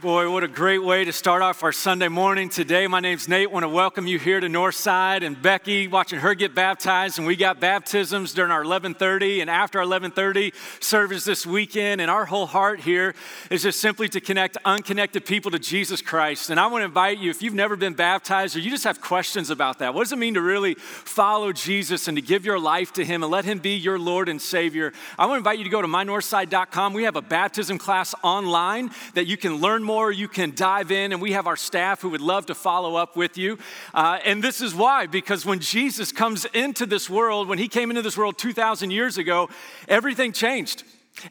[0.00, 2.86] Boy, what a great way to start off our Sunday morning today.
[2.86, 3.48] My name's Nate.
[3.48, 7.18] I want to welcome you here to Northside and Becky, watching her get baptized.
[7.18, 12.00] And we got baptisms during our 11:30 and after our 11:30 service this weekend.
[12.00, 13.16] And our whole heart here
[13.50, 16.50] is just simply to connect unconnected people to Jesus Christ.
[16.50, 19.00] And I want to invite you, if you've never been baptized or you just have
[19.00, 22.60] questions about that, what does it mean to really follow Jesus and to give your
[22.60, 24.92] life to Him and let Him be your Lord and Savior?
[25.18, 26.92] I want to invite you to go to mynorthside.com.
[26.92, 31.12] We have a baptism class online that you can learn more, you can dive in,
[31.12, 33.58] and we have our staff who would love to follow up with you.
[33.94, 37.88] Uh, and this is why, because when Jesus comes into this world, when he came
[37.88, 39.48] into this world 2,000 years ago,
[39.88, 40.84] everything changed.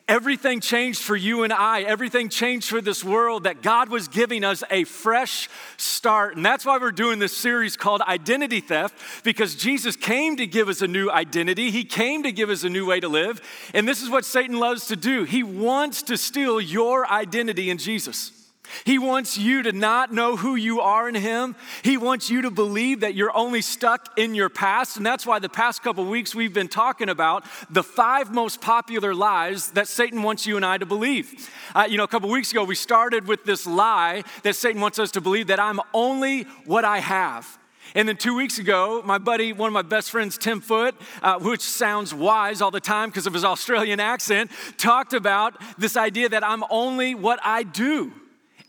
[0.08, 1.84] Everything changed for you and I.
[1.84, 6.36] Everything changed for this world that God was giving us a fresh start.
[6.36, 10.68] And that's why we're doing this series called Identity Theft, because Jesus came to give
[10.68, 11.70] us a new identity.
[11.70, 13.40] He came to give us a new way to live.
[13.76, 15.26] And this is what Satan loves to do.
[15.26, 18.37] He wants to steal your identity in Jesus.
[18.86, 21.56] He wants you to not know who you are in Him.
[21.84, 24.98] He wants you to believe that you're only stuck in your past.
[24.98, 29.14] And that's why the past couple weeks we've been talking about the five most popular
[29.14, 31.50] lies that Satan wants you and I to believe.
[31.76, 35.00] Uh, you know, a couple weeks ago we started with this lie that Satan wants
[35.00, 37.58] us to believe that I'm only what I have.
[37.96, 41.40] And then two weeks ago, my buddy, one of my best friends, Tim Foote, uh,
[41.40, 46.30] which sounds wise all the time because of his Australian accent, talked about this idea
[46.30, 48.12] that I'm only what I do.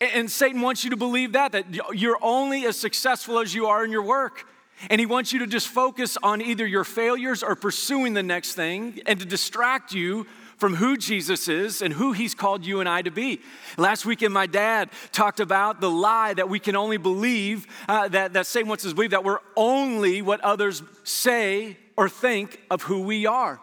[0.01, 3.85] And Satan wants you to believe that, that you're only as successful as you are
[3.85, 4.47] in your work.
[4.91, 8.55] And he wants you to just focus on either your failures or pursuing the next
[8.55, 10.27] thing and to distract you
[10.57, 13.41] from who Jesus is and who he's called you and I to be.
[13.77, 18.33] Last weekend, my dad talked about the lie that we can only believe, uh, that,
[18.35, 22.83] that Satan wants us to believe that we're only what others say or think of
[22.83, 23.61] who we are.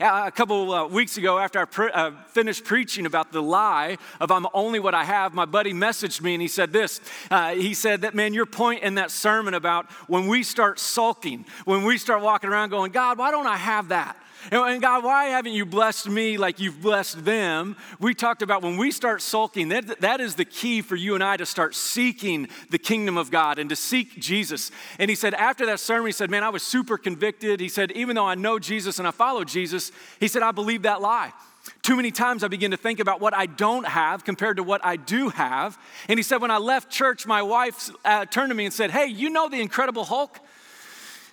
[0.00, 4.30] A couple uh, weeks ago, after I pre- uh, finished preaching about the lie of
[4.30, 7.00] I'm only what I have, my buddy messaged me and he said this.
[7.30, 11.46] Uh, he said that, man, your point in that sermon about when we start sulking,
[11.64, 14.16] when we start walking around going, God, why don't I have that?
[14.50, 17.76] And God, why haven't you blessed me like you've blessed them?
[17.98, 21.22] We talked about when we start sulking, that, that is the key for you and
[21.22, 24.70] I to start seeking the kingdom of God and to seek Jesus.
[24.98, 27.60] And he said, after that sermon, he said, Man, I was super convicted.
[27.60, 30.82] He said, Even though I know Jesus and I follow Jesus, he said, I believe
[30.82, 31.32] that lie.
[31.82, 34.84] Too many times I begin to think about what I don't have compared to what
[34.84, 35.78] I do have.
[36.08, 38.90] And he said, when I left church, my wife uh, turned to me and said,
[38.90, 40.38] Hey, you know the Incredible Hulk?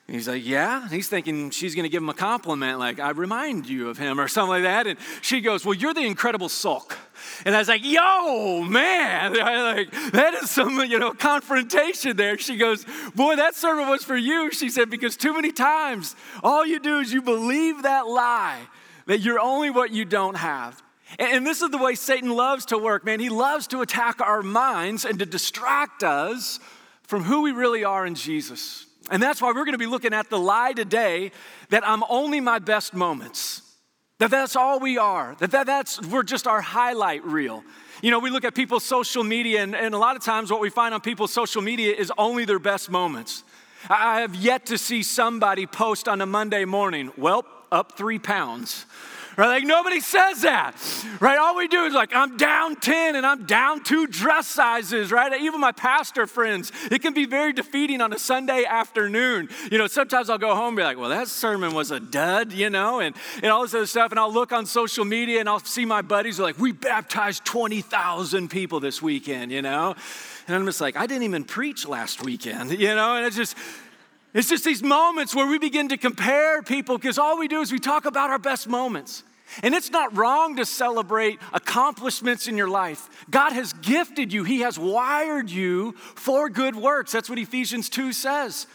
[0.07, 0.87] He's like, Yeah.
[0.89, 4.19] he's thinking she's going to give him a compliment, like, I remind you of him
[4.19, 4.87] or something like that.
[4.87, 6.97] And she goes, Well, you're the incredible sulk.
[7.45, 12.37] And I was like, Yo, man, I like, that is some, you know, confrontation there.
[12.37, 14.51] She goes, Boy, that sermon was for you.
[14.51, 18.61] She said, Because too many times all you do is you believe that lie
[19.05, 20.81] that you're only what you don't have.
[21.19, 23.19] And this is the way Satan loves to work, man.
[23.19, 26.59] He loves to attack our minds and to distract us
[27.03, 28.84] from who we really are in Jesus.
[29.09, 31.31] And that's why we're going to be looking at the lie today
[31.69, 33.61] that I'm only my best moments.
[34.19, 35.35] That that's all we are.
[35.39, 37.63] That, that that's we're just our highlight reel.
[38.01, 40.61] You know, we look at people's social media, and, and a lot of times what
[40.61, 43.43] we find on people's social media is only their best moments.
[43.89, 48.85] I have yet to see somebody post on a Monday morning, well, up three pounds
[49.37, 49.47] right?
[49.47, 50.75] Like nobody says that,
[51.19, 51.37] right?
[51.37, 55.39] All we do is like, I'm down 10 and I'm down two dress sizes, right?
[55.41, 59.49] Even my pastor friends, it can be very defeating on a Sunday afternoon.
[59.71, 62.53] You know, sometimes I'll go home and be like, well, that sermon was a dud,
[62.53, 64.11] you know, and, and all this other stuff.
[64.11, 67.45] And I'll look on social media and I'll see my buddies are like, we baptized
[67.45, 69.95] 20,000 people this weekend, you know?
[70.47, 73.15] And I'm just like, I didn't even preach last weekend, you know?
[73.15, 73.57] And it's just,
[74.35, 77.71] it's just these moments where we begin to compare people because all we do is
[77.71, 79.23] we talk about our best moments.
[79.63, 83.09] And it's not wrong to celebrate accomplishments in your life.
[83.29, 87.13] God has gifted you, He has wired you for good works.
[87.13, 88.67] That's what Ephesians 2 says.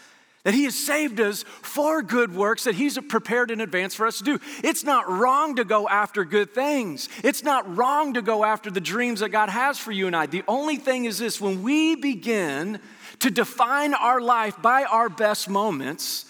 [0.44, 4.18] That He has saved us for good works that He's prepared in advance for us
[4.18, 4.40] to do.
[4.64, 7.10] It's not wrong to go after good things.
[7.22, 10.24] It's not wrong to go after the dreams that God has for you and I.
[10.24, 12.80] The only thing is this when we begin
[13.20, 16.26] to define our life by our best moments,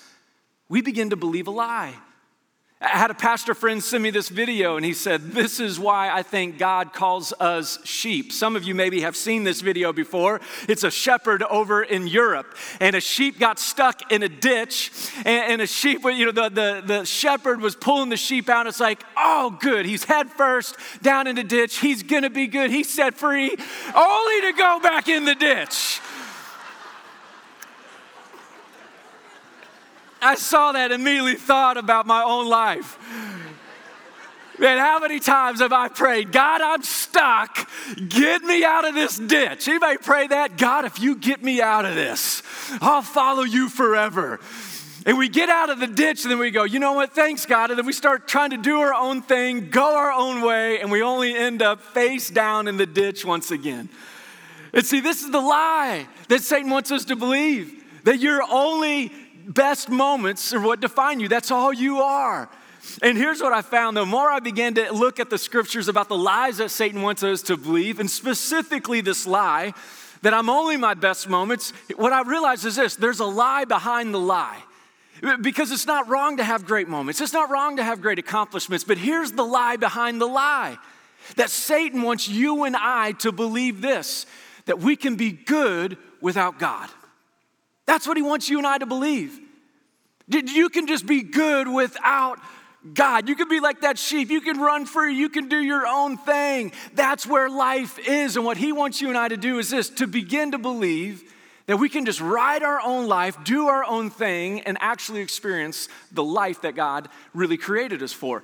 [0.68, 1.94] we begin to believe a lie.
[2.82, 6.10] I had a pastor friend send me this video, and he said, This is why
[6.10, 8.32] I think God calls us sheep.
[8.32, 10.40] Some of you maybe have seen this video before.
[10.66, 14.92] It's a shepherd over in Europe, and a sheep got stuck in a ditch,
[15.26, 18.66] and, a sheep, you know, the, the, the shepherd was pulling the sheep out.
[18.66, 19.84] It's like, Oh, good.
[19.84, 21.80] He's head first down in the ditch.
[21.80, 22.70] He's gonna be good.
[22.70, 23.54] He's set free,
[23.94, 25.89] only to go back in the ditch.
[30.22, 32.98] I saw that, immediately thought about my own life.
[34.58, 37.66] Man, how many times have I prayed, God, I'm stuck.
[38.08, 39.66] Get me out of this ditch.
[39.66, 40.58] Anybody pray that?
[40.58, 42.42] God, if you get me out of this,
[42.82, 44.38] I'll follow you forever.
[45.06, 47.46] And we get out of the ditch and then we go, you know what, thanks
[47.46, 47.70] God.
[47.70, 50.90] And then we start trying to do our own thing, go our own way, and
[50.90, 53.88] we only end up face down in the ditch once again.
[54.74, 59.10] And see, this is the lie that Satan wants us to believe that you're only
[59.52, 61.28] best moments are what define you.
[61.28, 62.48] That's all you are.
[63.02, 66.08] And here's what I found the more I began to look at the scriptures about
[66.08, 69.74] the lies that Satan wants us to believe, and specifically this lie
[70.22, 74.14] that I'm only my best moments, what I realized is this there's a lie behind
[74.14, 74.62] the lie.
[75.42, 78.84] Because it's not wrong to have great moments, it's not wrong to have great accomplishments,
[78.84, 80.78] but here's the lie behind the lie
[81.36, 84.24] that Satan wants you and I to believe this
[84.64, 86.88] that we can be good without God.
[87.86, 89.38] That's what he wants you and I to believe.
[90.28, 92.38] You can just be good without
[92.94, 93.28] God.
[93.28, 94.30] You can be like that sheep.
[94.30, 95.14] You can run free.
[95.14, 96.72] You can do your own thing.
[96.94, 98.36] That's where life is.
[98.36, 101.24] And what He wants you and I to do is this to begin to believe
[101.66, 105.88] that we can just ride our own life, do our own thing, and actually experience
[106.10, 108.42] the life that God really created us for.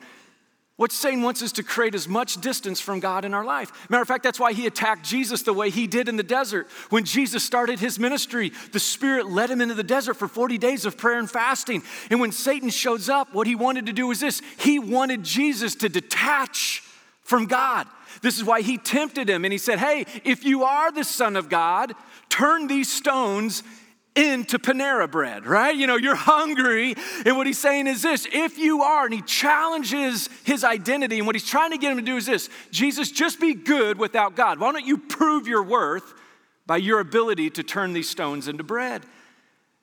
[0.76, 3.72] What Satan wants is to create as much distance from God in our life.
[3.88, 6.68] Matter of fact, that's why he attacked Jesus the way he did in the desert.
[6.90, 10.84] When Jesus started his ministry, the Spirit led him into the desert for 40 days
[10.84, 11.82] of prayer and fasting.
[12.10, 15.74] And when Satan shows up, what he wanted to do was this he wanted Jesus
[15.76, 16.82] to detach
[17.22, 17.86] from God.
[18.20, 21.36] This is why he tempted him and he said, Hey, if you are the Son
[21.36, 21.94] of God,
[22.28, 23.62] turn these stones
[24.16, 25.76] into Panera bread, right?
[25.76, 26.94] You know, you're hungry.
[27.24, 31.26] And what he's saying is this if you are, and he challenges his identity, and
[31.26, 34.34] what he's trying to get him to do is this Jesus, just be good without
[34.34, 34.58] God.
[34.58, 36.14] Why don't you prove your worth
[36.66, 39.04] by your ability to turn these stones into bread?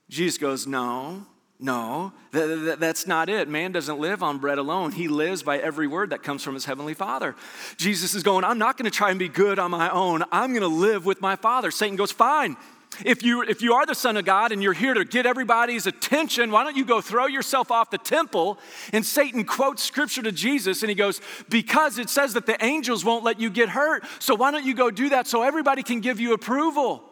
[0.10, 1.26] Jesus goes, No,
[1.60, 3.48] no, that's not it.
[3.48, 4.92] Man doesn't live on bread alone.
[4.92, 7.36] He lives by every word that comes from his heavenly Father.
[7.78, 10.24] Jesus is going, I'm not going to try and be good on my own.
[10.32, 11.72] I'm going to live with my Father.
[11.72, 12.58] Satan goes, Fine.
[13.06, 15.88] If you, if you are the Son of God and you're here to get everybody's
[15.88, 18.60] attention, why don't you go throw yourself off the temple?
[18.92, 23.04] And Satan quotes scripture to Jesus and he goes, Because it says that the angels
[23.04, 24.04] won't let you get hurt.
[24.20, 27.04] So why don't you go do that so everybody can give you approval?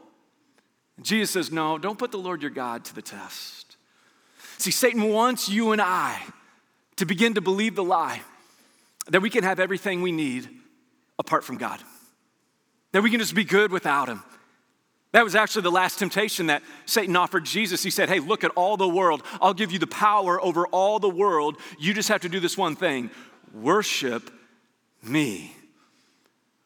[0.98, 3.78] And Jesus says, No, don't put the Lord your God to the test.
[4.58, 6.22] See, Satan wants you and I
[6.98, 8.22] to begin to believe the lie
[9.08, 10.48] that we can have everything we need
[11.18, 11.80] apart from God,
[12.92, 14.24] that we can just be good without Him
[15.12, 17.84] that was actually the last temptation that Satan offered Jesus.
[17.84, 19.24] He said, Hey, look at all the world.
[19.42, 21.58] I'll give you the power over all the world.
[21.78, 23.12] You just have to do this one thing
[23.54, 24.32] worship
[25.04, 25.56] me,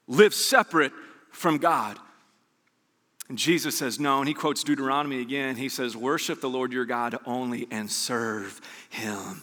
[0.08, 0.92] live separate
[1.32, 1.98] from God.
[3.28, 5.56] And Jesus says, No, and he quotes Deuteronomy again.
[5.56, 9.42] He says, Worship the Lord your God only and serve him.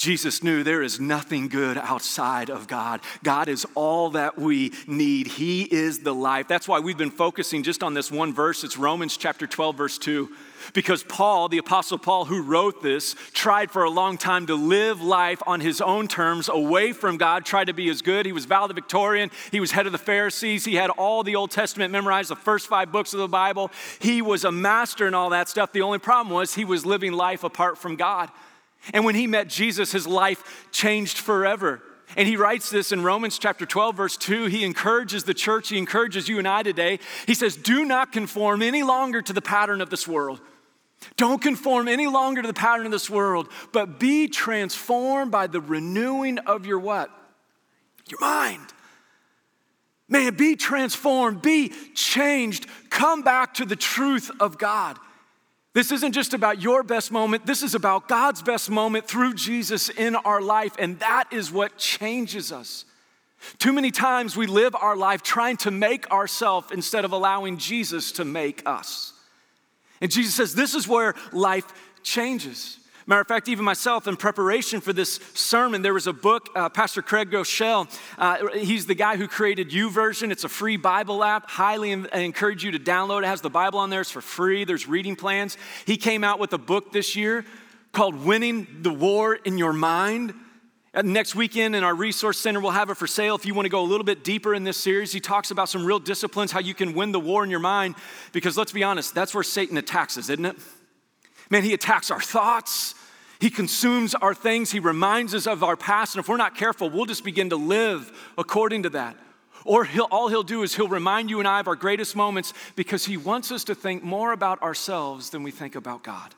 [0.00, 3.02] Jesus knew there is nothing good outside of God.
[3.22, 5.26] God is all that we need.
[5.26, 6.48] He is the life.
[6.48, 8.64] That's why we've been focusing just on this one verse.
[8.64, 10.30] It's Romans chapter 12, verse 2.
[10.72, 15.02] Because Paul, the Apostle Paul, who wrote this, tried for a long time to live
[15.02, 18.24] life on his own terms, away from God, tried to be as good.
[18.24, 21.92] He was valedictorian, he was head of the Pharisees, he had all the Old Testament
[21.92, 23.70] memorized, the first five books of the Bible.
[23.98, 25.72] He was a master in all that stuff.
[25.72, 28.30] The only problem was he was living life apart from God.
[28.92, 31.82] And when he met Jesus, his life changed forever.
[32.16, 34.46] And he writes this in Romans chapter 12, verse 2.
[34.46, 36.98] He encourages the church, he encourages you and I today.
[37.26, 40.40] He says, Do not conform any longer to the pattern of this world.
[41.16, 45.60] Don't conform any longer to the pattern of this world, but be transformed by the
[45.60, 47.10] renewing of your what?
[48.08, 48.66] Your mind.
[50.08, 54.98] Man, be transformed, be changed, come back to the truth of God.
[55.72, 59.88] This isn't just about your best moment, this is about God's best moment through Jesus
[59.88, 62.84] in our life, and that is what changes us.
[63.58, 68.12] Too many times we live our life trying to make ourselves instead of allowing Jesus
[68.12, 69.12] to make us.
[70.00, 71.66] And Jesus says this is where life
[72.02, 72.79] changes.
[73.10, 76.68] Matter of fact, even myself, in preparation for this sermon, there was a book, uh,
[76.68, 77.90] Pastor Craig Groeschel.
[78.16, 80.30] Uh, he's the guy who created YouVersion.
[80.30, 81.50] It's a free Bible app.
[81.50, 83.24] Highly encourage you to download it.
[83.24, 84.02] It has the Bible on there.
[84.02, 84.62] It's for free.
[84.62, 85.58] There's reading plans.
[85.86, 87.44] He came out with a book this year
[87.90, 90.32] called Winning the War in Your Mind.
[90.94, 93.34] Uh, next weekend in our resource center, we'll have it for sale.
[93.34, 95.68] If you want to go a little bit deeper in this series, he talks about
[95.68, 97.96] some real disciplines, how you can win the war in your mind.
[98.30, 100.56] Because let's be honest, that's where Satan attacks us, isn't it?
[101.50, 102.94] Man, he attacks our thoughts,
[103.40, 104.70] he consumes our things.
[104.70, 106.14] He reminds us of our past.
[106.14, 109.16] And if we're not careful, we'll just begin to live according to that.
[109.64, 112.52] Or he'll, all he'll do is he'll remind you and I of our greatest moments
[112.76, 116.34] because he wants us to think more about ourselves than we think about God.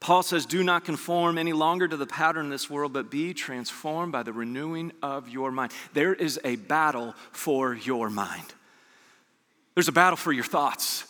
[0.00, 3.34] Paul says, Do not conform any longer to the pattern of this world, but be
[3.34, 5.72] transformed by the renewing of your mind.
[5.92, 8.54] There is a battle for your mind.
[9.74, 11.04] There's a battle for your thoughts,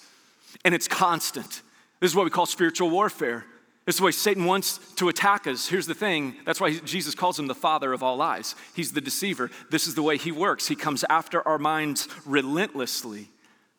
[0.65, 1.63] and it's constant.
[2.01, 3.45] This is what we call spiritual warfare.
[3.85, 5.69] This is the way Satan wants to attack us.
[5.69, 8.55] Here's the thing that's why Jesus calls him the father of all lies.
[8.75, 9.51] He's the deceiver.
[9.71, 10.67] This is the way he works.
[10.67, 13.29] He comes after our minds relentlessly.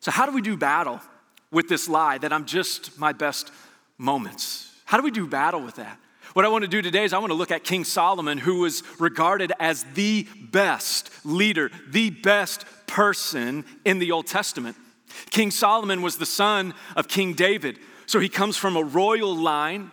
[0.00, 1.00] So, how do we do battle
[1.50, 3.50] with this lie that I'm just my best
[3.98, 4.72] moments?
[4.84, 5.98] How do we do battle with that?
[6.34, 8.60] What I want to do today is I want to look at King Solomon, who
[8.60, 14.76] was regarded as the best leader, the best person in the Old Testament.
[15.30, 19.90] King Solomon was the son of King David, so he comes from a royal line.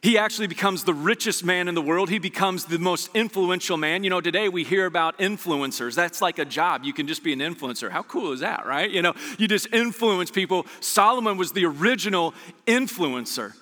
[0.00, 2.08] He actually becomes the richest man in the world.
[2.08, 4.04] He becomes the most influential man.
[4.04, 5.96] You know, today we hear about influencers.
[5.96, 6.84] That's like a job.
[6.84, 7.90] You can just be an influencer.
[7.90, 8.88] How cool is that, right?
[8.88, 10.66] You know, you just influence people.
[10.78, 12.32] Solomon was the original
[12.66, 13.54] influencer.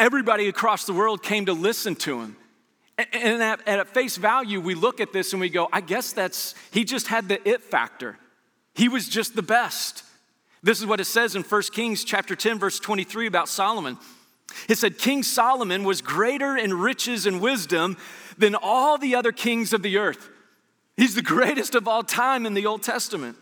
[0.00, 2.36] Everybody across the world came to listen to him.
[2.96, 6.84] And at, face value, we look at this and we go, I guess that's, he
[6.84, 8.18] just had the it factor.
[8.74, 10.04] He was just the best.
[10.62, 13.98] This is what it says in 1 Kings chapter 10, verse 23 about Solomon.
[14.68, 17.96] It said, King Solomon was greater in riches and wisdom
[18.38, 20.28] than all the other kings of the earth.
[20.96, 23.36] He's the greatest of all time in the Old Testament.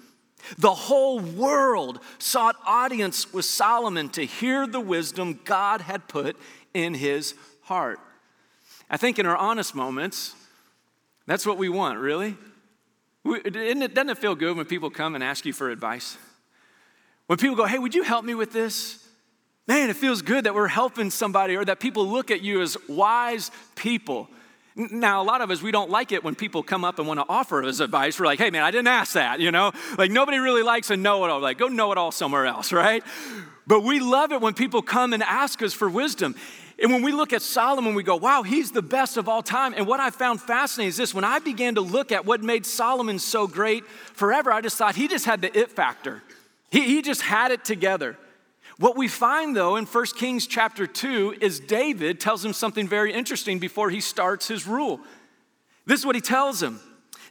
[0.56, 6.36] The whole world sought audience with Solomon to hear the wisdom God had put
[6.72, 8.00] in his heart.
[8.88, 10.34] I think in our honest moments,
[11.26, 12.36] that's what we want, really.
[13.24, 16.16] Doesn't it feel good when people come and ask you for advice?
[17.26, 19.06] When people go, hey, would you help me with this?
[19.70, 22.76] Man, it feels good that we're helping somebody or that people look at you as
[22.88, 24.28] wise people.
[24.74, 27.20] Now, a lot of us, we don't like it when people come up and want
[27.20, 28.18] to offer us advice.
[28.18, 29.70] We're like, hey, man, I didn't ask that, you know?
[29.96, 31.38] Like, nobody really likes a know it all.
[31.38, 33.04] Like, go know it all somewhere else, right?
[33.64, 36.34] But we love it when people come and ask us for wisdom.
[36.82, 39.72] And when we look at Solomon, we go, wow, he's the best of all time.
[39.76, 42.66] And what I found fascinating is this when I began to look at what made
[42.66, 46.24] Solomon so great forever, I just thought he just had the it factor.
[46.72, 48.16] He, he just had it together.
[48.80, 53.12] What we find though in 1 Kings chapter 2 is David tells him something very
[53.12, 55.00] interesting before he starts his rule.
[55.84, 56.80] This is what he tells him.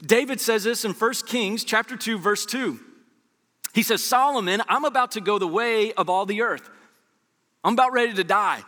[0.06, 2.79] David says this in 1 Kings chapter 2 verse 2.
[3.74, 6.70] He says, "Solomon, I'm about to go the way of all the earth.
[7.63, 8.63] I'm about ready to die.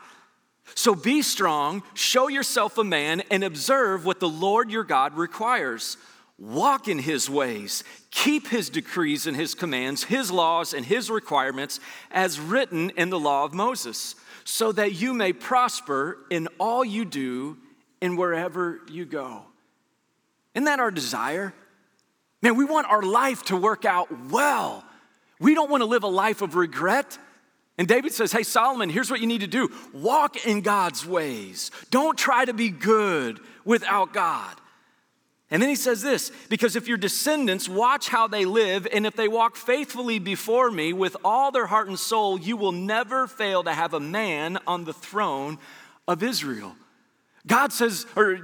[0.73, 5.97] So be strong, show yourself a man and observe what the Lord your God requires."
[6.41, 11.79] Walk in his ways, keep his decrees and his commands, his laws and his requirements
[12.09, 17.05] as written in the law of Moses, so that you may prosper in all you
[17.05, 17.57] do
[18.01, 19.43] and wherever you go.
[20.55, 21.53] Isn't that our desire?
[22.41, 24.83] Man, we want our life to work out well.
[25.39, 27.19] We don't want to live a life of regret.
[27.77, 31.69] And David says, Hey, Solomon, here's what you need to do walk in God's ways.
[31.91, 34.55] Don't try to be good without God.
[35.51, 39.17] And then he says this because if your descendants watch how they live, and if
[39.17, 43.61] they walk faithfully before me with all their heart and soul, you will never fail
[43.63, 45.59] to have a man on the throne
[46.07, 46.73] of Israel.
[47.45, 48.39] God says, or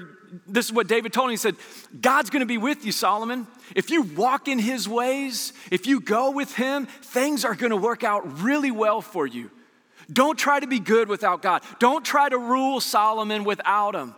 [0.46, 1.32] this is what David told him.
[1.32, 1.56] He said,
[2.02, 3.48] God's gonna be with you, Solomon.
[3.74, 8.04] If you walk in his ways, if you go with him, things are gonna work
[8.04, 9.50] out really well for you.
[10.12, 11.64] Don't try to be good without God.
[11.80, 14.14] Don't try to rule Solomon without him.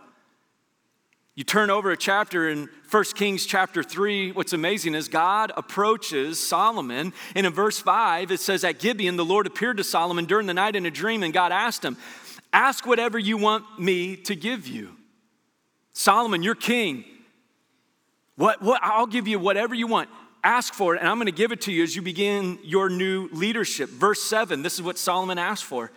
[1.36, 4.32] You turn over a chapter in 1 Kings chapter 3.
[4.32, 7.12] What's amazing is God approaches Solomon.
[7.36, 10.54] And in verse 5, it says, At Gibeon, the Lord appeared to Solomon during the
[10.54, 11.96] night in a dream, and God asked him,
[12.52, 14.96] Ask whatever you want me to give you.
[15.92, 17.04] Solomon, you're king.
[18.34, 20.08] What, what, I'll give you whatever you want.
[20.42, 22.88] Ask for it, and I'm going to give it to you as you begin your
[22.88, 23.88] new leadership.
[23.88, 25.92] Verse 7, this is what Solomon asked for.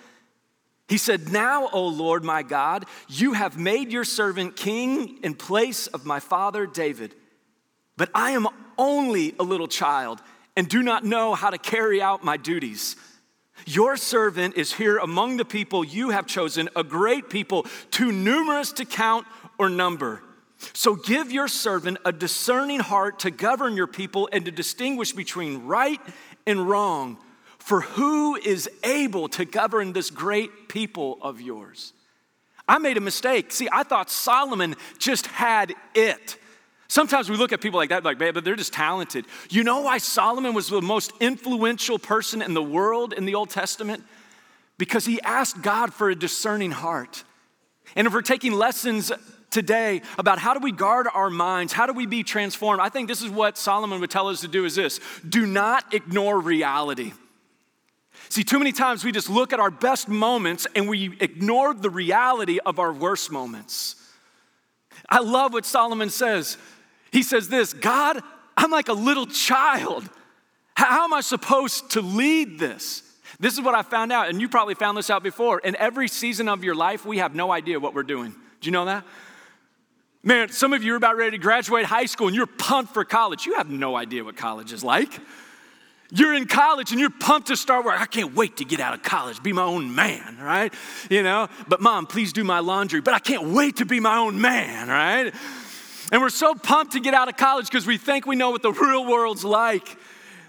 [0.87, 5.87] He said, Now, O Lord my God, you have made your servant king in place
[5.87, 7.15] of my father David.
[7.95, 8.47] But I am
[8.77, 10.21] only a little child
[10.55, 12.95] and do not know how to carry out my duties.
[13.65, 18.71] Your servant is here among the people you have chosen, a great people, too numerous
[18.73, 19.25] to count
[19.57, 20.21] or number.
[20.73, 25.65] So give your servant a discerning heart to govern your people and to distinguish between
[25.65, 25.99] right
[26.47, 27.17] and wrong.
[27.63, 31.93] For who is able to govern this great people of yours?
[32.67, 33.53] I made a mistake.
[33.53, 36.35] See, I thought Solomon just had it.
[36.89, 39.25] Sometimes we look at people like that, like, but they're just talented.
[39.49, 43.49] You know why Solomon was the most influential person in the world in the Old
[43.49, 44.03] Testament?
[44.77, 47.23] Because he asked God for a discerning heart.
[47.95, 49.09] And if we're taking lessons
[49.51, 53.07] today about how do we guard our minds, how do we be transformed, I think
[53.07, 57.13] this is what Solomon would tell us to do is this do not ignore reality.
[58.33, 61.91] See, too many times we just look at our best moments and we ignore the
[61.91, 63.95] reality of our worst moments.
[65.07, 66.57] I love what Solomon says.
[67.11, 68.23] He says this God,
[68.57, 70.09] I'm like a little child.
[70.73, 73.03] How am I supposed to lead this?
[73.39, 75.59] This is what I found out, and you probably found this out before.
[75.59, 78.31] In every season of your life, we have no idea what we're doing.
[78.31, 79.05] Do you know that?
[80.23, 83.05] Man, some of you are about ready to graduate high school and you're pumped for
[83.05, 83.45] college.
[83.45, 85.21] You have no idea what college is like.
[86.15, 87.99] You're in college and you're pumped to start work.
[87.99, 90.71] I can't wait to get out of college, be my own man, right?
[91.09, 94.17] You know, but mom, please do my laundry, but I can't wait to be my
[94.17, 95.33] own man, right?
[96.11, 98.61] And we're so pumped to get out of college because we think we know what
[98.61, 99.97] the real world's like.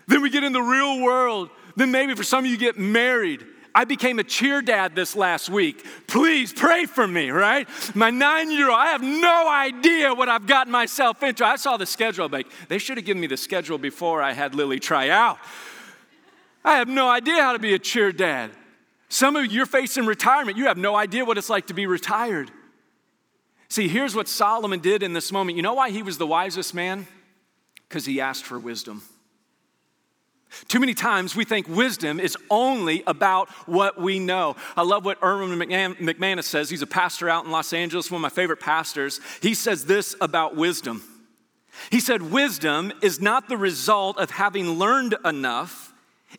[0.07, 1.49] Then we get in the real world.
[1.77, 3.47] Then maybe for some of you get married.
[3.75, 5.85] I became a cheer dad this last week.
[6.07, 7.69] Please pray for me, right?
[7.95, 11.45] My nine year old, I have no idea what I've gotten myself into.
[11.45, 14.55] I saw the schedule, like, they should have given me the schedule before I had
[14.55, 15.39] Lily try out.
[16.65, 18.53] I have no idea how to be a cheer dad.
[19.09, 20.57] Some of you, you're facing retirement.
[20.57, 22.51] You have no idea what it's like to be retired.
[23.69, 25.57] See, here's what Solomon did in this moment.
[25.57, 27.07] You know why he was the wisest man?
[27.89, 29.03] Because he asked for wisdom.
[30.69, 34.57] Too many times we think wisdom is only about what we know.
[34.77, 36.71] I love what Erwin McManus says.
[36.71, 39.21] He's a pastor out in Los Angeles, one of my favorite pastors.
[39.43, 41.03] He says this about wisdom.
[41.91, 45.93] He said, Wisdom is not the result of having learned enough,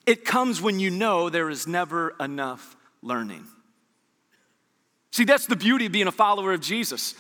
[0.06, 3.46] it comes when you know there is never enough learning.
[5.12, 7.16] See, that's the beauty of being a follower of Jesus.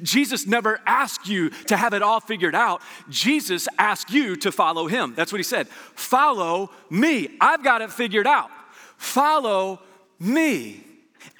[0.00, 2.82] Jesus never asked you to have it all figured out.
[3.08, 5.14] Jesus asked you to follow him.
[5.16, 5.68] That's what he said.
[5.68, 7.36] Follow me.
[7.40, 8.50] I've got it figured out.
[8.96, 9.80] Follow
[10.18, 10.84] me.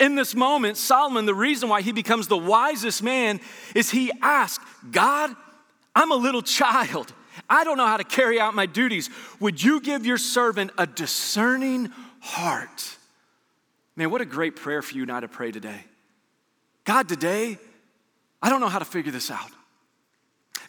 [0.01, 3.41] In this moment, Solomon, the reason why he becomes the wisest man
[3.75, 5.35] is he asked, God,
[5.95, 7.13] I'm a little child.
[7.49, 9.11] I don't know how to carry out my duties.
[9.41, 12.97] Would you give your servant a discerning heart?
[13.95, 15.85] Man, what a great prayer for you and I to pray today.
[16.85, 17.59] God, today,
[18.43, 19.51] I don't know how to figure this out.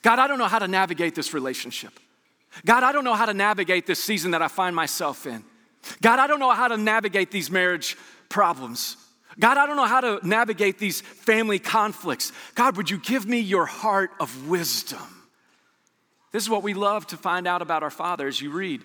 [0.01, 1.99] God, I don't know how to navigate this relationship.
[2.65, 5.43] God, I don't know how to navigate this season that I find myself in.
[6.01, 7.97] God, I don't know how to navigate these marriage
[8.29, 8.97] problems.
[9.39, 12.31] God, I don't know how to navigate these family conflicts.
[12.53, 14.99] God, would you give me your heart of wisdom?
[16.31, 18.83] This is what we love to find out about our Father as you read.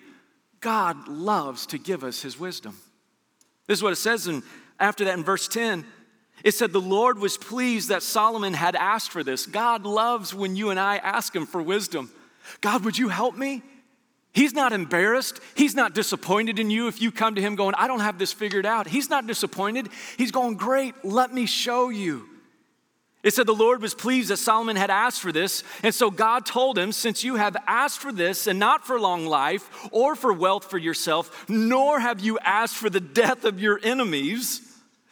[0.59, 2.77] God loves to give us his wisdom.
[3.67, 4.43] This is what it says in,
[4.79, 5.85] after that in verse 10
[6.43, 9.45] it said the Lord was pleased that Solomon had asked for this.
[9.45, 12.11] God loves when you and I ask Him for wisdom.
[12.61, 13.61] God, would you help me?
[14.31, 15.39] He's not embarrassed.
[15.55, 18.31] He's not disappointed in you if you come to Him going, I don't have this
[18.31, 18.87] figured out.
[18.87, 19.89] He's not disappointed.
[20.17, 22.25] He's going, Great, let me show you.
[23.21, 25.63] It said the Lord was pleased that Solomon had asked for this.
[25.83, 29.25] And so God told him, Since you have asked for this, and not for long
[29.25, 33.79] life or for wealth for yourself, nor have you asked for the death of your
[33.83, 34.61] enemies,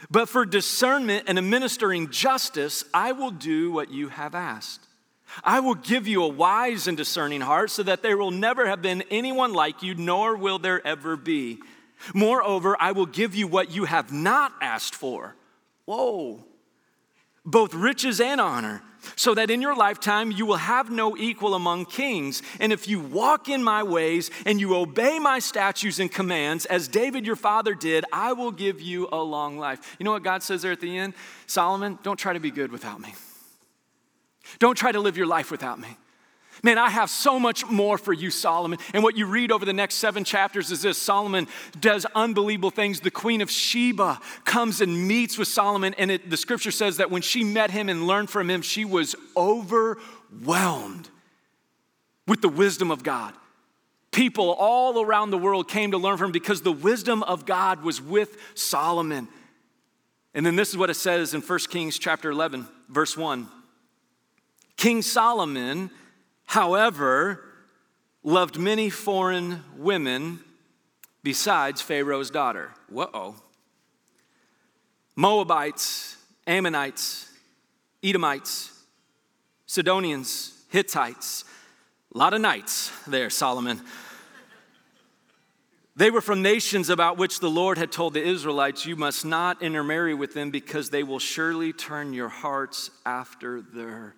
[0.09, 4.87] but for discernment and administering justice, I will do what you have asked.
[5.43, 8.81] I will give you a wise and discerning heart so that there will never have
[8.81, 11.59] been anyone like you, nor will there ever be.
[12.13, 15.35] Moreover, I will give you what you have not asked for.
[15.85, 16.45] Whoa.
[17.43, 18.83] Both riches and honor
[19.15, 22.41] so that in your lifetime you will have no equal among kings.
[22.59, 26.87] And if you walk in my ways and you obey my statutes and commands, as
[26.87, 29.95] David your father did, I will give you a long life.
[29.99, 31.13] You know what God says there at the end?
[31.45, 33.13] Solomon, don't try to be good without me.
[34.59, 35.97] Don't try to live your life without me.
[36.63, 38.79] Man, I have so much more for you, Solomon.
[38.93, 41.47] And what you read over the next seven chapters is this Solomon
[41.79, 42.99] does unbelievable things.
[42.99, 47.11] The queen of Sheba comes and meets with Solomon, and it, the scripture says that
[47.11, 51.09] when she met him and learned from him, she was overwhelmed
[52.27, 53.33] with the wisdom of God.
[54.11, 57.83] People all around the world came to learn from him because the wisdom of God
[57.83, 59.27] was with Solomon.
[60.33, 63.47] And then this is what it says in 1 Kings chapter 11, verse 1.
[64.75, 65.89] King Solomon
[66.47, 67.43] however,
[68.23, 70.39] loved many foreign women
[71.23, 72.71] besides Pharaoh's daughter.
[72.89, 73.35] Whoa.
[75.15, 77.31] Moabites, Ammonites,
[78.03, 78.71] Edomites,
[79.65, 81.43] Sidonians, Hittites.
[82.13, 83.81] A lot of knights there, Solomon.
[85.95, 89.63] They were from nations about which the Lord had told the Israelites, You must not
[89.63, 94.13] intermarry with them because they will surely turn your hearts after their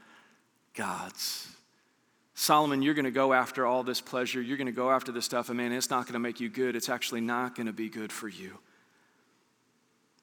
[0.73, 1.47] gods.
[2.39, 4.41] Solomon, you're going to go after all this pleasure.
[4.41, 6.47] You're going to go after this stuff, and man, it's not going to make you
[6.47, 6.73] good.
[6.73, 8.57] It's actually not going to be good for you.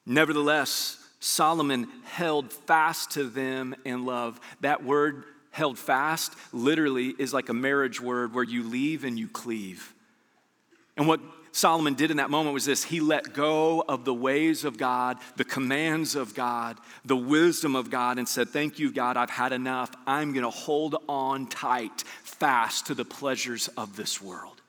[0.07, 4.41] Nevertheless, Solomon held fast to them in love.
[4.63, 9.29] That word, held fast, literally is like a marriage word where you leave and you
[9.29, 9.93] cleave.
[10.97, 11.21] And what
[11.57, 15.17] Solomon did in that moment was this he let go of the ways of God,
[15.37, 19.55] the commands of God, the wisdom of God, and said, Thank you, God, I've had
[19.55, 19.91] enough.
[20.07, 24.61] I'm going to hold on tight, fast to the pleasures of this world.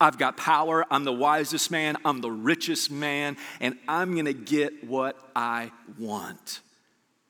[0.00, 0.84] I've got power.
[0.90, 1.96] I'm the wisest man.
[2.04, 6.58] I'm the richest man, and I'm going to get what I want.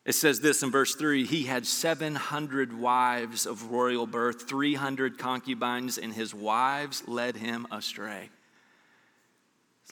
[0.07, 5.99] It says this in verse 3 He had 700 wives of royal birth, 300 concubines,
[5.99, 8.31] and his wives led him astray.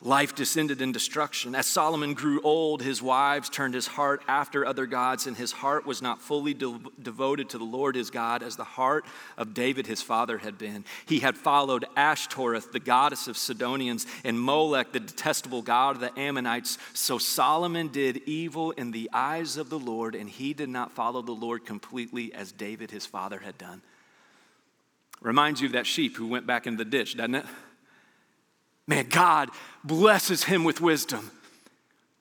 [0.01, 1.57] Life descended in destruction.
[1.57, 5.87] As Solomon grew old, his wives turned his heart after other gods, and his heart
[5.87, 9.05] was not fully de- devoted to the Lord his God as the heart
[9.37, 10.85] of David his father had been.
[11.07, 16.17] He had followed Ashtoreth, the goddess of Sidonians, and Molech, the detestable god of the
[16.17, 16.79] Ammonites.
[16.93, 21.23] So Solomon did evil in the eyes of the Lord, and he did not follow
[21.23, 23.83] the Lord completely as David his father had done.
[25.21, 27.47] Reminds you of that sheep who went back in the ditch, doesn't it?
[28.89, 29.51] Man, God
[29.85, 31.31] blesses him with wisdom.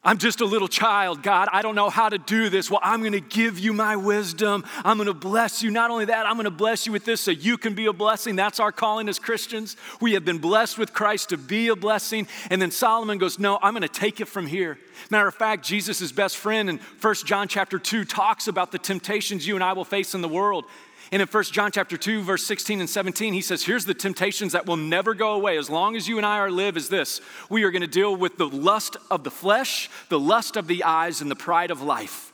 [0.03, 1.49] I'm just a little child, God.
[1.51, 2.71] I don't know how to do this.
[2.71, 4.63] Well, I'm going to give you my wisdom.
[4.85, 5.71] I'm going to bless you.
[5.71, 7.93] Not only that, I'm going to bless you with this so you can be a
[7.93, 8.37] blessing.
[8.37, 9.75] That's our calling as Christians.
[9.99, 12.27] We have been blessed with Christ to be a blessing.
[12.49, 14.77] And then Solomon goes, No, I'm going to take it from here.
[15.09, 19.45] Matter of fact, Jesus' best friend in 1 John chapter 2 talks about the temptations
[19.45, 20.65] you and I will face in the world.
[21.11, 24.51] And in 1 John chapter 2, verse 16 and 17, he says, Here's the temptations
[24.51, 27.21] that will never go away as long as you and I are live is this.
[27.49, 30.83] We are going to deal with the lust of the flesh, the lust of the
[30.83, 32.33] eyes, and the pride of life.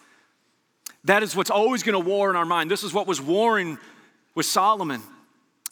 [1.04, 2.72] That is what's always going to war in our mind.
[2.72, 3.78] This is what was warring
[4.34, 5.02] with Solomon.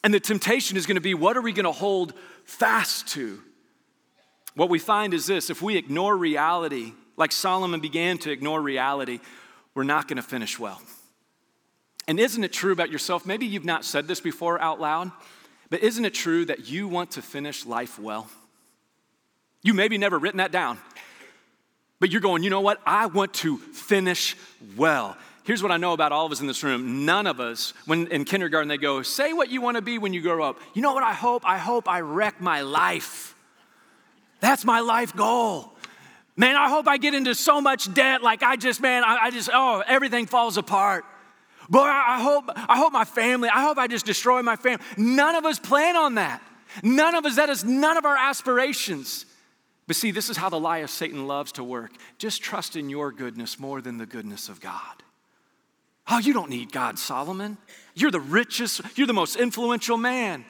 [0.04, 3.40] And the temptation is going to be what are we going to hold fast to?
[4.56, 9.20] What we find is this if we ignore reality, like Solomon began to ignore reality,
[9.74, 10.82] we're not going to finish well.
[12.08, 13.26] And isn't it true about yourself?
[13.26, 15.12] Maybe you've not said this before out loud,
[15.70, 18.28] but isn't it true that you want to finish life well?
[19.64, 20.80] You maybe never written that down,
[22.00, 22.82] but you're going, you know what?
[22.86, 24.36] I want to finish
[24.76, 25.16] well.
[25.44, 27.06] Here's what I know about all of us in this room.
[27.06, 30.14] None of us, when in kindergarten, they go, say what you want to be when
[30.14, 30.60] you grow up.
[30.74, 31.44] You know what I hope?
[31.46, 33.36] I hope I wreck my life.
[34.40, 35.74] That's my life goal.
[36.36, 39.32] Man, I hope I get into so much debt, like I just, man, I, I
[39.32, 41.06] just, oh, everything falls apart.
[41.72, 44.84] Boy, I hope, I hope my family, I hope I just destroy my family.
[44.98, 46.44] None of us plan on that.
[46.84, 49.26] None of us, that is none of our aspirations.
[49.88, 51.92] But see, this is how the lie of Satan loves to work.
[52.18, 55.02] Just trust in your goodness more than the goodness of God.
[56.10, 57.58] Oh, you don't need God, Solomon.
[57.96, 60.44] You're the richest, you're the most influential man.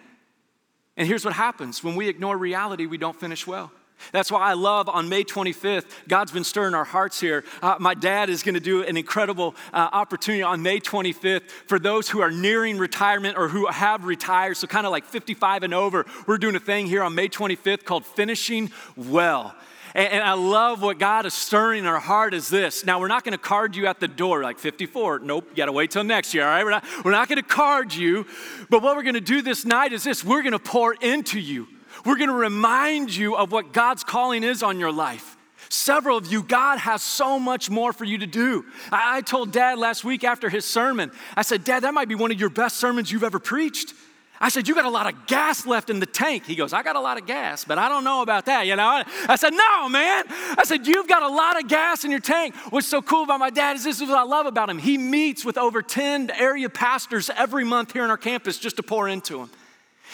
[0.98, 3.72] And here's what happens when we ignore reality, we don't finish well.
[4.12, 7.44] That's why I love on May 25th, God's been stirring our hearts here.
[7.62, 11.80] Uh, my dad is going to do an incredible uh, opportunity on May 25th for
[11.80, 15.74] those who are nearing retirement or who have retired, so kind of like 55 and
[15.74, 16.06] over.
[16.28, 19.56] We're doing a thing here on May 25th called Finishing Well.
[19.94, 22.86] And, I love what God is stirring in our heart is this.
[22.86, 25.20] Now, we're not going to card you at the door like 54.
[25.20, 26.64] Nope, you got to wait till next year, all right?
[26.64, 28.26] We're not, we're not going to card you.
[28.70, 31.40] But what we're going to do this night is this we're going to pour into
[31.40, 31.68] you.
[32.06, 35.38] We're going to remind you of what God's calling is on your life.
[35.70, 38.66] Several of you, God has so much more for you to do.
[38.92, 42.32] I, told dad last week after his sermon, I said, Dad, that might be one
[42.32, 43.94] of your best sermons you've ever preached.
[44.42, 46.46] I said, You got a lot of gas left in the tank.
[46.46, 48.66] He goes, I got a lot of gas, but I don't know about that.
[48.66, 50.26] You know, I said, No, man.
[50.28, 52.56] I said, You've got a lot of gas in your tank.
[52.72, 54.80] What's so cool about my dad is this is what I love about him.
[54.80, 58.84] He meets with over 10 area pastors every month here on our campus just to
[58.84, 59.52] pour into them.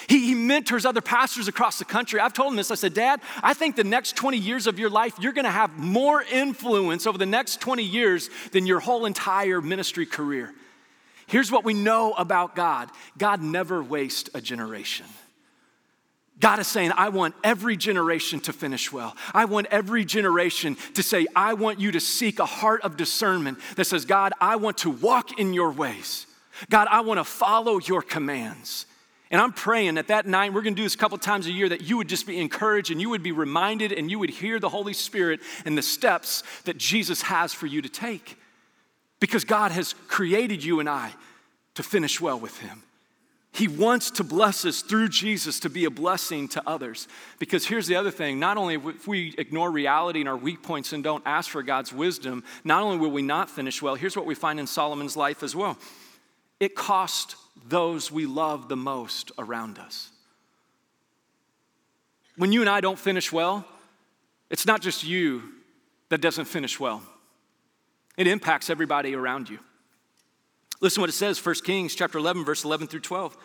[0.08, 2.20] He, he, mentors other pastors across the country.
[2.20, 2.70] I've told him this.
[2.70, 5.52] I said, Dad, I think the next 20 years of your life, you're going to
[5.52, 10.54] have more influence over the next 20 years than your whole entire ministry career.
[11.26, 15.06] Here's what we know about God God never wastes a generation.
[16.40, 19.16] God is saying, I want every generation to finish well.
[19.34, 23.58] I want every generation to say, I want you to seek a heart of discernment
[23.76, 26.28] that says, God, I want to walk in your ways.
[26.70, 28.86] God, I want to follow your commands.
[29.30, 31.52] And I'm praying that that night, we're going to do this a couple times a
[31.52, 34.30] year, that you would just be encouraged and you would be reminded and you would
[34.30, 38.38] hear the Holy Spirit and the steps that Jesus has for you to take.
[39.20, 41.14] Because God has created you and I
[41.76, 42.84] to finish well with Him.
[43.52, 47.08] He wants to bless us through Jesus to be a blessing to others.
[47.40, 50.94] Because here's the other thing not only if we ignore reality and our weak points
[50.94, 54.28] and don't ask for God's wisdom, not only will we not finish well, here's what
[54.28, 55.78] we find in Solomon's life as well
[56.60, 57.36] it cost
[57.68, 60.10] those we love the most around us.
[62.36, 63.66] When you and I don't finish well,
[64.50, 65.44] it's not just you
[66.10, 67.02] that doesn't finish well,
[68.16, 69.60] it impacts everybody around you.
[70.80, 73.36] Listen what it says, 1 Kings chapter 11, verse 11 through 12.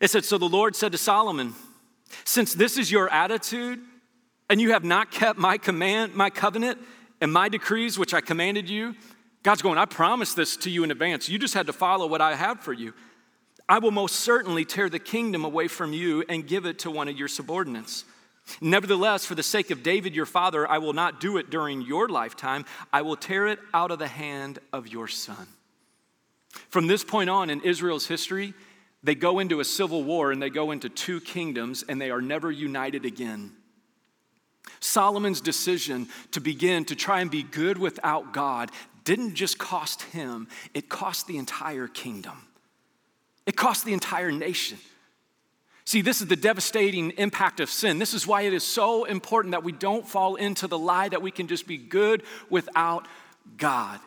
[0.00, 1.54] It said, So the Lord said to Solomon,
[2.24, 3.80] Since this is your attitude,
[4.48, 6.78] and you have not kept my command, my covenant,
[7.20, 8.94] and my decrees which I commanded you,
[9.46, 11.28] God's going, I promised this to you in advance.
[11.28, 12.92] You just had to follow what I had for you.
[13.68, 17.06] I will most certainly tear the kingdom away from you and give it to one
[17.06, 18.04] of your subordinates.
[18.60, 22.08] Nevertheless, for the sake of David your father, I will not do it during your
[22.08, 22.64] lifetime.
[22.92, 25.46] I will tear it out of the hand of your son.
[26.68, 28.52] From this point on in Israel's history,
[29.04, 32.20] they go into a civil war and they go into two kingdoms and they are
[32.20, 33.52] never united again.
[34.80, 38.72] Solomon's decision to begin to try and be good without God
[39.06, 42.36] didn't just cost him, it cost the entire kingdom.
[43.46, 44.76] It cost the entire nation.
[45.84, 48.00] See, this is the devastating impact of sin.
[48.00, 51.22] This is why it is so important that we don't fall into the lie that
[51.22, 53.06] we can just be good without
[53.56, 54.00] God.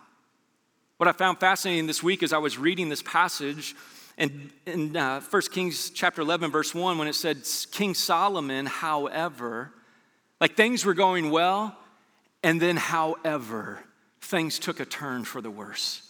[0.98, 3.78] What I found fascinating this week as I was reading this passage
[4.18, 9.72] in, in uh, 1 Kings chapter 11, verse 1, when it said, King Solomon, however,
[10.42, 11.78] like things were going well,
[12.44, 13.80] and then, however,
[14.30, 16.04] things took a turn for the worse.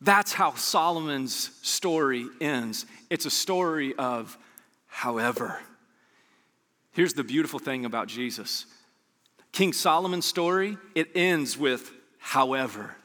[0.00, 2.84] That's how Solomon's story ends.
[3.08, 4.36] It's a story of
[4.88, 5.60] however.
[6.92, 8.66] Here's the beautiful thing about Jesus
[9.52, 12.96] King Solomon's story, it ends with however.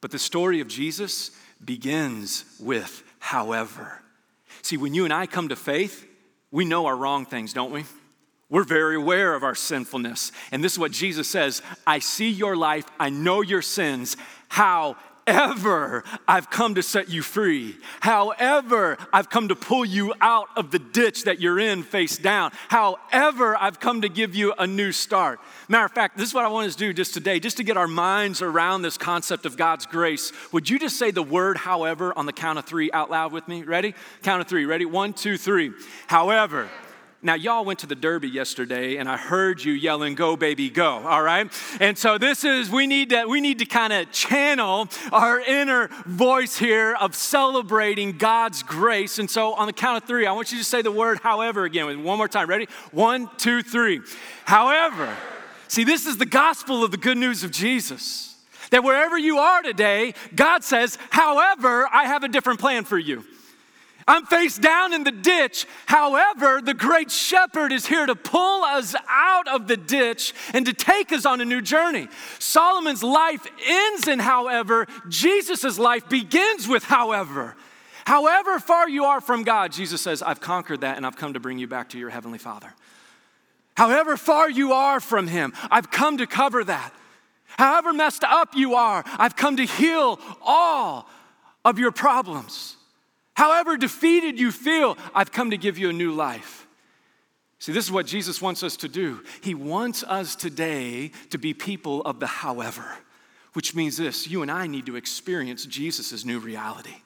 [0.00, 4.00] But the story of Jesus begins with however.
[4.62, 6.06] See, when you and I come to faith,
[6.50, 7.84] we know our wrong things, don't we?
[8.52, 10.30] We're very aware of our sinfulness.
[10.52, 14.18] And this is what Jesus says I see your life, I know your sins.
[14.48, 17.78] However, I've come to set you free.
[18.00, 22.52] However, I've come to pull you out of the ditch that you're in face down.
[22.68, 25.40] However, I've come to give you a new start.
[25.68, 27.64] Matter of fact, this is what I want us to do just today, just to
[27.64, 30.30] get our minds around this concept of God's grace.
[30.52, 33.48] Would you just say the word however on the count of three out loud with
[33.48, 33.62] me?
[33.62, 33.94] Ready?
[34.22, 34.66] Count of three.
[34.66, 34.84] Ready?
[34.84, 35.72] One, two, three.
[36.06, 36.68] However.
[37.24, 41.06] Now, y'all went to the Derby yesterday, and I heard you yelling, Go, baby, go,
[41.06, 41.48] all right?
[41.78, 45.88] And so this is, we need to, we need to kind of channel our inner
[46.04, 49.20] voice here of celebrating God's grace.
[49.20, 51.62] And so on the count of three, I want you to say the word however
[51.64, 52.02] again.
[52.02, 52.48] One more time.
[52.48, 52.66] Ready?
[52.90, 54.00] One, two, three.
[54.44, 55.16] However.
[55.68, 58.34] See, this is the gospel of the good news of Jesus.
[58.70, 63.24] That wherever you are today, God says, however, I have a different plan for you.
[64.06, 65.66] I'm face down in the ditch.
[65.86, 70.72] However, the great shepherd is here to pull us out of the ditch and to
[70.72, 72.08] take us on a new journey.
[72.38, 77.56] Solomon's life ends in however, Jesus' life begins with however.
[78.04, 81.40] However far you are from God, Jesus says, I've conquered that and I've come to
[81.40, 82.74] bring you back to your heavenly Father.
[83.76, 86.92] However far you are from Him, I've come to cover that.
[87.56, 91.08] However messed up you are, I've come to heal all
[91.64, 92.76] of your problems.
[93.34, 96.66] However defeated you feel, I've come to give you a new life.
[97.58, 99.22] See, this is what Jesus wants us to do.
[99.40, 102.84] He wants us today to be people of the however,
[103.52, 106.96] which means this you and I need to experience Jesus' new reality.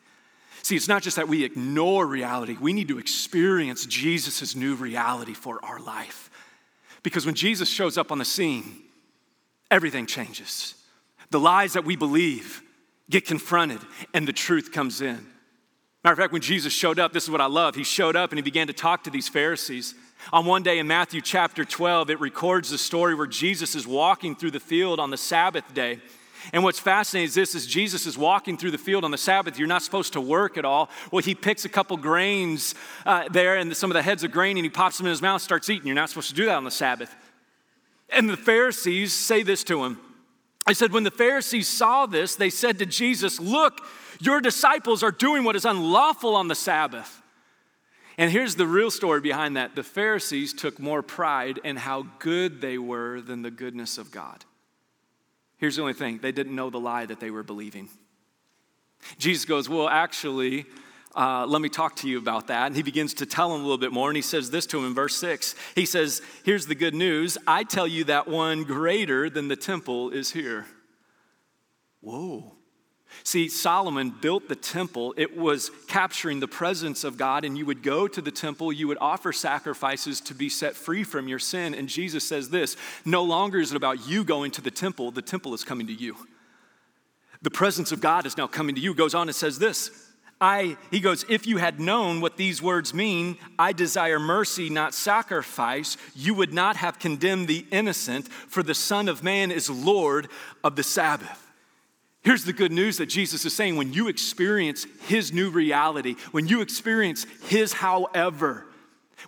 [0.62, 5.34] See, it's not just that we ignore reality, we need to experience Jesus' new reality
[5.34, 6.30] for our life.
[7.02, 8.82] Because when Jesus shows up on the scene,
[9.70, 10.74] everything changes.
[11.30, 12.62] The lies that we believe
[13.08, 13.78] get confronted,
[14.12, 15.24] and the truth comes in.
[16.06, 17.74] Matter of fact, when Jesus showed up, this is what I love.
[17.74, 19.96] He showed up and he began to talk to these Pharisees.
[20.32, 24.36] On one day in Matthew chapter 12, it records the story where Jesus is walking
[24.36, 25.98] through the field on the Sabbath day.
[26.52, 29.58] And what's fascinating is this is Jesus is walking through the field on the Sabbath.
[29.58, 30.90] You're not supposed to work at all.
[31.10, 34.56] Well, he picks a couple grains uh, there and some of the heads of grain
[34.56, 35.88] and he pops them in his mouth, starts eating.
[35.88, 37.12] You're not supposed to do that on the Sabbath.
[38.10, 39.98] And the Pharisees say this to him.
[40.66, 43.81] I said, when the Pharisees saw this, they said to Jesus, Look,
[44.20, 47.22] your disciples are doing what is unlawful on the Sabbath.
[48.18, 52.61] And here's the real story behind that the Pharisees took more pride in how good
[52.61, 54.44] they were than the goodness of God.
[55.59, 57.88] Here's the only thing they didn't know the lie that they were believing.
[59.18, 60.66] Jesus goes, Well, actually,
[61.16, 62.66] uh, let me talk to you about that.
[62.66, 64.11] And he begins to tell him a little bit more.
[64.11, 65.55] And he says this to him in verse 6.
[65.74, 70.11] He says, Here's the good news I tell you that one greater than the temple
[70.11, 70.66] is here.
[72.00, 72.52] Whoa.
[73.24, 75.14] See, Solomon built the temple.
[75.16, 78.88] It was capturing the presence of God, and you would go to the temple, you
[78.88, 81.74] would offer sacrifices to be set free from your sin.
[81.74, 85.22] And Jesus says this no longer is it about you going to the temple, the
[85.22, 86.16] temple is coming to you.
[87.42, 88.94] The presence of God is now coming to you.
[88.94, 90.05] Goes on and says this.
[90.40, 94.92] I, he goes, if you had known what these words mean, I desire mercy, not
[94.92, 100.29] sacrifice, you would not have condemned the innocent, for the Son of Man is Lord
[100.62, 101.42] of the Sabbath.
[102.22, 106.49] Here's the good news that Jesus is saying when you experience his new reality, when
[106.49, 108.66] you experience his however,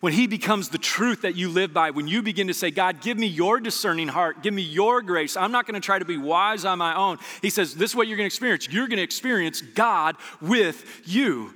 [0.01, 3.01] when He becomes the truth that you live by, when you begin to say, God,
[3.01, 6.17] give me your discerning heart, give me your grace, I'm not gonna try to be
[6.17, 7.19] wise on my own.
[7.43, 8.69] He says, This is what you're gonna experience.
[8.69, 11.55] You're gonna experience God with you.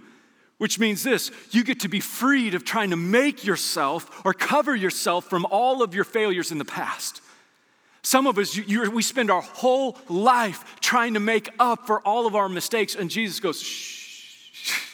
[0.58, 4.74] Which means this you get to be freed of trying to make yourself or cover
[4.76, 7.20] yourself from all of your failures in the past.
[8.02, 12.26] Some of us, you, we spend our whole life trying to make up for all
[12.26, 14.88] of our mistakes, and Jesus goes, shh,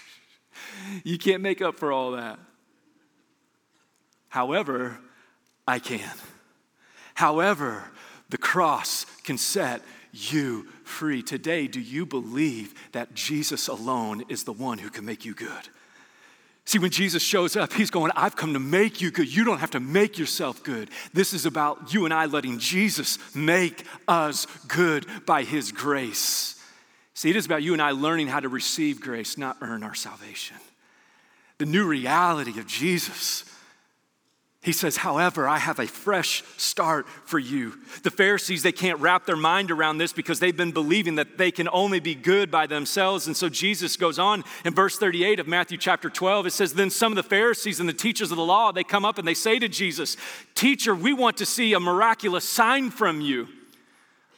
[1.05, 2.39] you can't make up for all that.
[4.39, 4.97] However,
[5.67, 6.15] I can.
[7.15, 7.83] However,
[8.29, 11.25] the cross can set you free.
[11.25, 15.69] Today, do you believe that Jesus alone is the one who can make you good?
[16.67, 19.27] See, when Jesus shows up, he's going, I've come to make you good.
[19.27, 20.89] You don't have to make yourself good.
[21.13, 26.65] This is about you and I letting Jesus make us good by his grace.
[27.15, 29.97] See, it is about you and I learning how to receive grace, not earn our
[29.97, 30.59] salvation.
[31.59, 33.45] The new reality of Jesus
[34.69, 37.73] he says, however, I have a fresh start for you.
[38.03, 41.51] The Pharisees, they can't wrap their mind around this because they've been believing that they
[41.51, 43.27] can only be good by themselves.
[43.27, 46.49] And so Jesus goes on in verse 38 of Matthew chapter 12.
[46.49, 49.07] It says, Then some of the Pharisees and the teachers of the law, they come
[49.07, 50.19] up and they say to Jesus,
[50.55, 53.49] Teacher, we want to see a miraculous sign from you.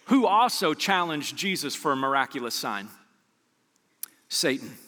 [0.05, 2.87] Who also challenged Jesus for a miraculous sign?
[4.29, 4.79] Satan.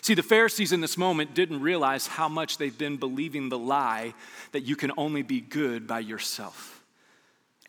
[0.00, 4.14] See, the Pharisees in this moment didn't realize how much they've been believing the lie
[4.52, 6.84] that you can only be good by yourself.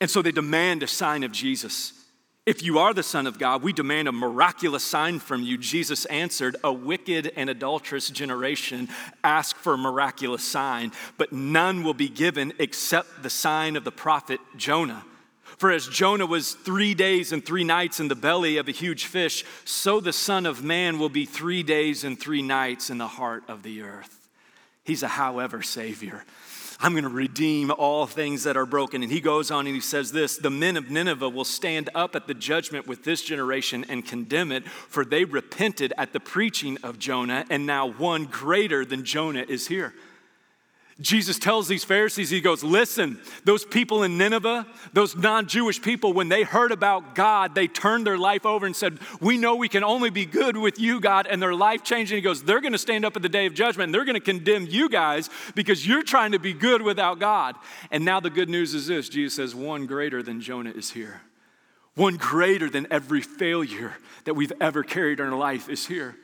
[0.02, 1.94] And so they demand a sign of Jesus.
[2.46, 5.58] If you are the Son of God, we demand a miraculous sign from you.
[5.58, 8.90] Jesus answered, A wicked and adulterous generation
[9.24, 13.92] ask for a miraculous sign, but none will be given except the sign of the
[13.92, 15.04] prophet Jonah.
[15.60, 19.08] For as Jonah was three days and three nights in the belly of a huge
[19.08, 23.10] fish, so the Son of Man will be three days and three nights in the
[23.10, 24.30] heart of the earth.
[24.86, 26.24] He's a however Savior.
[26.80, 29.04] I'm going to redeem all things that are broken.
[29.04, 32.16] And he goes on and he says this The men of Nineveh will stand up
[32.16, 36.78] at the judgment with this generation and condemn it, for they repented at the preaching
[36.84, 39.94] of Jonah, and now one greater than Jonah is here.
[41.02, 46.12] Jesus tells these Pharisees, he goes, Listen, those people in Nineveh, those non Jewish people,
[46.12, 49.70] when they heard about God, they turned their life over and said, We know we
[49.70, 51.26] can only be good with you, God.
[51.26, 52.12] And their life changed.
[52.12, 54.04] And he goes, They're going to stand up at the day of judgment and they're
[54.04, 57.56] going to condemn you guys because you're trying to be good without God.
[57.92, 61.22] And now the good news is this Jesus says, One greater than Jonah is here.
[61.96, 66.18] One greater than every failure that we've ever carried in our life is here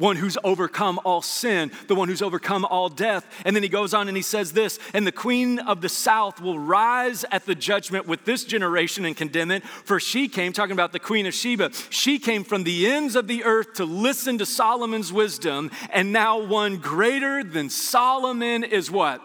[0.00, 3.24] one who's overcome all sin, the one who's overcome all death.
[3.44, 6.40] And then he goes on and he says this, and the queen of the south
[6.40, 10.72] will rise at the judgment with this generation and condemn it, for she came, talking
[10.72, 14.38] about the queen of Sheba, she came from the ends of the earth to listen
[14.38, 19.20] to Solomon's wisdom, and now one greater than Solomon is what?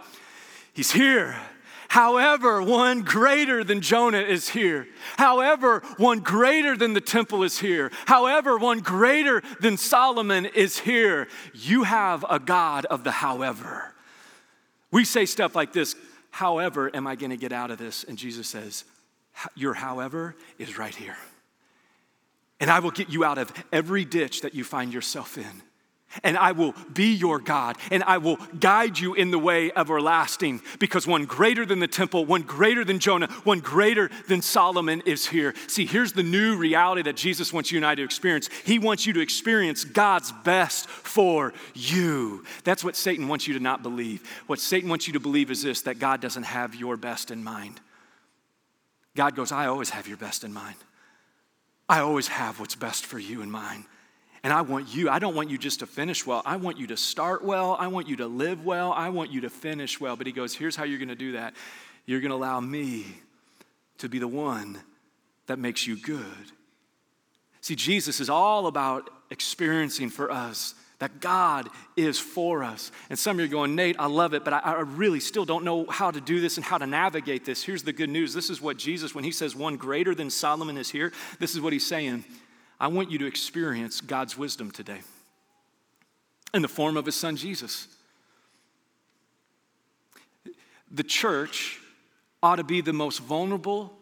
[0.74, 1.38] He's here.
[1.96, 4.86] However, one greater than Jonah is here.
[5.16, 7.90] However, one greater than the temple is here.
[8.06, 11.30] However, one greater than Solomon is here.
[11.54, 13.96] You have a God of the however.
[14.92, 15.96] We say stuff like this
[16.32, 18.04] However, am I going to get out of this?
[18.04, 18.84] And Jesus says,
[19.56, 21.16] Your however is right here.
[22.60, 25.62] And I will get you out of every ditch that you find yourself in
[26.24, 30.62] and I will be your God, and I will guide you in the way everlasting,
[30.80, 35.28] because one greater than the temple, one greater than Jonah, one greater than Solomon is
[35.28, 35.54] here.
[35.68, 38.50] See, here's the new reality that Jesus wants you and I to experience.
[38.66, 42.44] He wants you to experience God's best for you.
[42.64, 44.28] That's what Satan wants you to not believe.
[44.48, 47.44] What Satan wants you to believe is this that God doesn't have your best in
[47.44, 47.80] mind.
[49.16, 50.76] God goes, I always have your best in mind.
[51.88, 53.86] I always have what's best for you in mind.
[54.46, 56.44] And I want you, I don't want you just to finish well.
[56.46, 57.76] I want you to start well.
[57.80, 58.92] I want you to live well.
[58.92, 60.16] I want you to finish well.
[60.16, 61.56] But he goes, here's how you're going to do that
[62.06, 63.08] you're going to allow me
[63.98, 64.78] to be the one
[65.48, 66.52] that makes you good.
[67.62, 72.92] See, Jesus is all about experiencing for us that God is for us.
[73.10, 75.44] And some of you are going, Nate, I love it, but I, I, really still
[75.44, 77.64] don't know how to do this and how to navigate this.
[77.64, 78.36] Here's the good news.
[78.36, 81.62] This is what Jesus, when he says one greater than Solomon is here, this is
[81.62, 82.24] what he's saying.
[82.80, 85.02] I want you to experience God's wisdom today
[86.54, 87.88] in the form of his son Jesus.
[90.92, 91.80] The church
[92.42, 93.94] ought to be the most vulnerable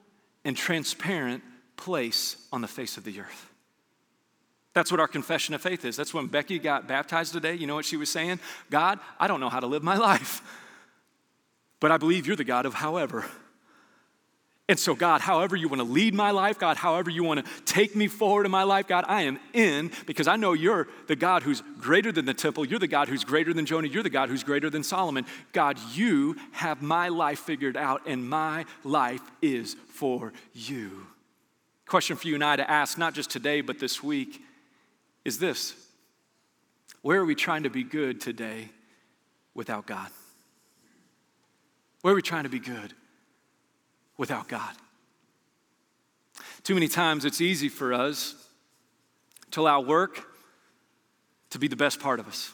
[0.43, 1.43] and transparent
[1.77, 3.49] place on the face of the earth.
[4.73, 5.95] That's what our confession of faith is.
[5.95, 7.53] That's when Becky got baptized today.
[7.53, 8.39] You know what she was saying?
[8.69, 10.41] God, I don't know how to live my life,
[11.79, 13.25] but I believe you're the God of however.
[14.73, 17.63] And so, God, however you want to lead my life, God, however you want to
[17.63, 21.15] take me forward in my life, God, I am in because I know you're the
[21.15, 22.65] God who's greater than the temple.
[22.65, 23.87] You're the God who's greater than Jonah.
[23.87, 25.27] You're the God who's greater than Solomon.
[25.51, 31.05] God, you have my life figured out, and my life is for you.
[31.85, 34.41] Question for you and I to ask, not just today, but this week,
[35.23, 35.75] is this
[37.03, 38.69] Where are we trying to be good today
[39.53, 40.09] without God?
[42.01, 42.95] Where are we trying to be good?
[44.17, 44.75] Without God.
[46.63, 48.35] Too many times it's easy for us
[49.51, 50.25] to allow work
[51.49, 52.51] to be the best part of us.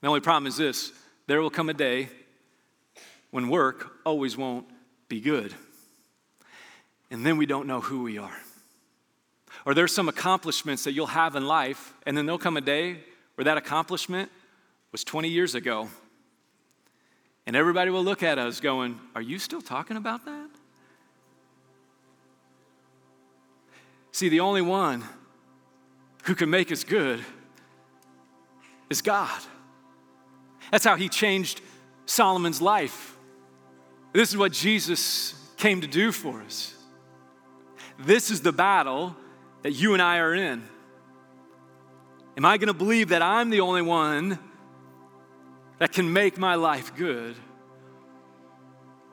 [0.00, 0.92] The only problem is this
[1.26, 2.08] there will come a day
[3.30, 4.66] when work always won't
[5.08, 5.54] be good.
[7.10, 8.36] And then we don't know who we are.
[9.64, 12.98] Or there's some accomplishments that you'll have in life, and then there'll come a day
[13.34, 14.30] where that accomplishment
[14.92, 15.88] was 20 years ago
[17.46, 20.50] and everybody will look at us going, Are you still talking about that?
[24.12, 25.04] See, the only one
[26.24, 27.24] who can make us good
[28.88, 29.40] is God.
[30.70, 31.60] That's how he changed
[32.06, 33.16] Solomon's life.
[34.12, 36.74] This is what Jesus came to do for us.
[37.98, 39.14] This is the battle
[39.62, 40.62] that you and I are in.
[42.36, 44.38] Am I going to believe that I'm the only one
[45.80, 47.34] that can make my life good.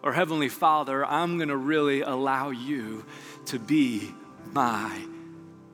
[0.04, 3.06] Or, Heavenly Father, I'm going to really allow you
[3.46, 4.14] to be
[4.52, 5.02] my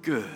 [0.03, 0.29] good.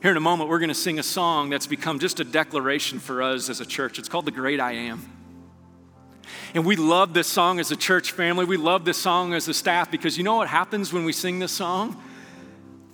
[0.00, 2.98] Here in a moment, we're going to sing a song that's become just a declaration
[2.98, 3.98] for us as a church.
[3.98, 5.06] It's called The Great I Am.
[6.54, 8.46] And we love this song as a church family.
[8.46, 11.38] We love this song as a staff because you know what happens when we sing
[11.38, 12.02] this song?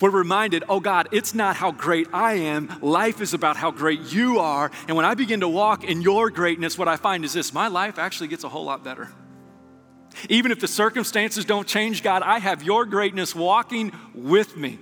[0.01, 2.71] We're reminded, oh God, it's not how great I am.
[2.81, 4.71] Life is about how great you are.
[4.87, 7.69] And when I begin to walk in your greatness, what I find is this my
[7.69, 9.09] life actually gets a whole lot better.
[10.29, 14.79] Even if the circumstances don't change, God, I have your greatness walking with me.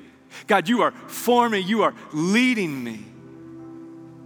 [0.46, 3.04] God, you are for me, you are leading me.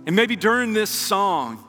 [0.07, 1.65] And maybe during this song,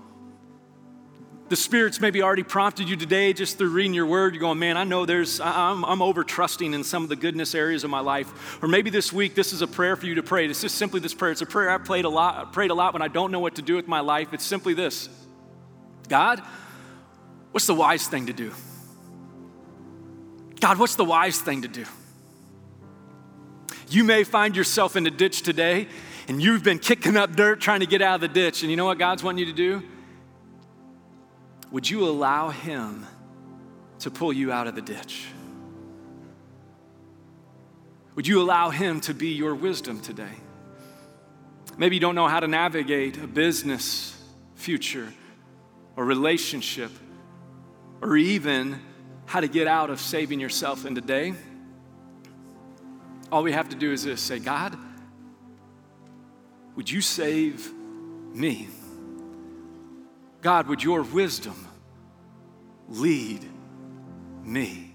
[1.52, 4.34] the Spirit's maybe already prompted you today just through reading your word.
[4.34, 7.54] You're going, man, I know there's, I'm, I'm over trusting in some of the goodness
[7.54, 8.64] areas of my life.
[8.64, 10.45] Or maybe this week, this is a prayer for you to pray.
[10.45, 11.34] It's just simply this prayer.
[11.34, 13.41] It's a prayer I've prayed a lot, I prayed a lot when I don't know
[13.41, 14.32] what to do with my life.
[14.32, 15.10] It's simply this
[16.08, 16.41] God,
[17.52, 18.54] what's the wise thing to do?
[20.62, 21.84] God, what's the wise thing to do?
[23.89, 25.89] You may find yourself in a ditch today
[26.30, 28.62] and you've been kicking up dirt trying to get out of the ditch.
[28.62, 29.84] And you know what God's wanting you to do?
[31.72, 33.05] Would you allow Him
[33.99, 35.26] to pull you out of the ditch?
[38.15, 40.36] Would you allow Him to be your wisdom today?
[41.78, 44.17] Maybe you don't know how to navigate a business
[44.55, 45.11] future
[45.95, 46.91] or relationship
[48.01, 48.80] or even
[49.26, 51.34] how to get out of saving yourself in today.
[53.32, 54.78] All we have to do is this say, God,
[56.76, 57.72] would you save
[58.34, 58.67] me?
[60.42, 61.68] God, would your wisdom
[62.89, 63.46] lead
[64.44, 64.91] me?